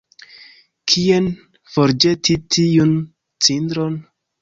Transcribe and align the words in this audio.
Kien 0.93 1.27
forĵeti 1.75 2.39
tiun 2.59 2.99
cindron? 3.49 4.05